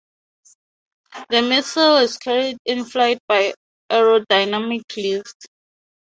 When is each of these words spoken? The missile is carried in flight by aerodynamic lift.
The 1.29 1.43
missile 1.43 1.97
is 1.97 2.17
carried 2.17 2.57
in 2.65 2.85
flight 2.85 3.19
by 3.27 3.53
aerodynamic 3.91 4.87
lift. 4.97 5.45